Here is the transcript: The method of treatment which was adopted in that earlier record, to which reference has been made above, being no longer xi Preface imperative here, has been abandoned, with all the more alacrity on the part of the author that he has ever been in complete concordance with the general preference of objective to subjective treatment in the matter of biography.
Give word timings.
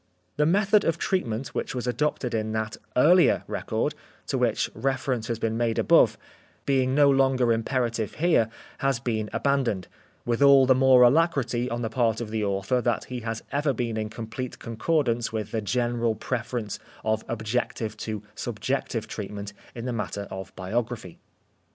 The 0.37 0.47
method 0.47 0.83
of 0.83 0.97
treatment 0.97 1.49
which 1.49 1.75
was 1.75 1.85
adopted 1.85 2.33
in 2.33 2.53
that 2.53 2.75
earlier 2.95 3.43
record, 3.45 3.93
to 4.25 4.37
which 4.39 4.67
reference 4.73 5.27
has 5.27 5.37
been 5.37 5.57
made 5.57 5.77
above, 5.77 6.17
being 6.65 6.95
no 6.95 7.07
longer 7.11 7.43
xi 7.45 7.57
Preface 7.57 7.59
imperative 7.99 8.13
here, 8.15 8.49
has 8.79 8.99
been 8.99 9.29
abandoned, 9.31 9.87
with 10.25 10.41
all 10.41 10.65
the 10.65 10.73
more 10.73 11.03
alacrity 11.03 11.69
on 11.69 11.83
the 11.83 11.89
part 11.91 12.19
of 12.19 12.31
the 12.31 12.43
author 12.43 12.81
that 12.81 13.03
he 13.03 13.19
has 13.19 13.43
ever 13.51 13.73
been 13.73 13.95
in 13.95 14.09
complete 14.09 14.57
concordance 14.57 15.31
with 15.31 15.51
the 15.51 15.61
general 15.61 16.15
preference 16.15 16.79
of 17.03 17.23
objective 17.27 17.95
to 17.97 18.23
subjective 18.33 19.05
treatment 19.07 19.53
in 19.75 19.85
the 19.85 19.93
matter 19.93 20.27
of 20.31 20.51
biography. 20.55 21.19